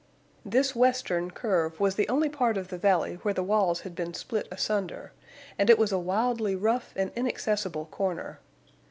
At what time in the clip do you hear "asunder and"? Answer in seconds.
4.49-5.69